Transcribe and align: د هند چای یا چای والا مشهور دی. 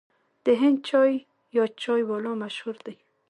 د 0.45 0.47
هند 0.61 0.77
چای 0.89 1.13
یا 1.55 1.65
چای 1.81 2.01
والا 2.09 2.33
مشهور 2.43 2.77
دی. 2.85 2.95